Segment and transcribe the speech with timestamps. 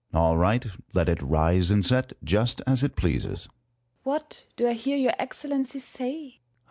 [0.11, 0.19] Sun.
[0.19, 0.65] All right.
[0.95, 3.41] Let it rise and set, just as it pleases.
[3.43, 3.53] First Hour.
[4.01, 6.41] What do I hear your Excellency say